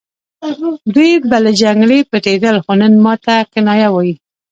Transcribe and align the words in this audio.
دوی 0.95 1.11
به 1.29 1.37
له 1.45 1.51
جګړې 1.61 1.99
پټېدل 2.11 2.55
خو 2.63 2.71
نن 2.81 2.93
ماته 3.05 3.35
کنایه 3.53 3.87
وايي 3.91 4.15